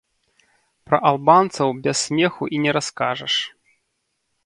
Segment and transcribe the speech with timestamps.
[0.87, 3.33] Пра албанцаў без смеху і не раскажаш.